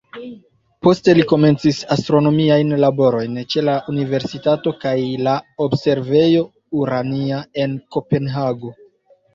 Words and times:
Poste 0.85 1.13
li 1.17 1.25
komencis 1.31 1.81
astronomiajn 1.97 2.73
laborojn 2.85 3.37
ĉe 3.55 3.65
la 3.69 3.77
universitato 3.95 4.75
kaj 4.87 4.97
la 5.29 5.39
observejo 5.69 6.45
"Urania" 6.83 7.47
en 7.67 7.79
Kopenhago. 7.97 8.77